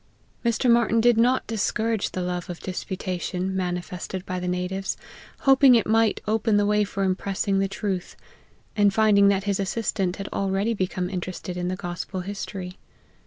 Mr. 0.43 0.67
Martyn 0.67 0.99
did 0.99 1.15
not 1.15 1.45
discourage 1.45 2.09
the 2.09 2.23
love 2.23 2.49
of 2.49 2.59
dispu 2.61 2.97
tation 2.97 3.51
manifested 3.51 4.25
by 4.25 4.39
the 4.39 4.47
natives, 4.47 4.97
hoping 5.41 5.75
it 5.75 5.85
might 5.85 6.21
open 6.27 6.57
the 6.57 6.65
way 6.65 6.83
for 6.83 7.03
impressing 7.03 7.59
the 7.59 7.67
truth, 7.67 8.15
and 8.75 8.95
finding 8.95 9.27
that 9.27 9.43
his 9.43 9.59
assistant 9.59 10.15
had 10.15 10.27
already 10.29 10.73
become 10.73 11.07
interested 11.07 11.55
in 11.55 11.67
the 11.67 11.75
gospel 11.75 12.21
history. 12.21 12.79